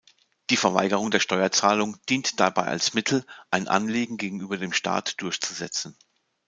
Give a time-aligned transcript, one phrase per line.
[0.49, 5.95] Die Verweigerung der Steuerzahlung dient dabei als Mittel, ein Anliegen gegenüber dem Staat durchzusetzen.